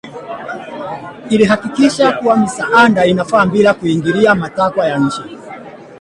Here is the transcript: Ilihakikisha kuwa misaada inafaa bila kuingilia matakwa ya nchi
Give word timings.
Ilihakikisha 1.29 2.11
kuwa 2.11 2.37
misaada 2.37 3.05
inafaa 3.05 3.45
bila 3.45 3.73
kuingilia 3.73 4.35
matakwa 4.35 4.87
ya 4.87 4.97
nchi 4.99 5.21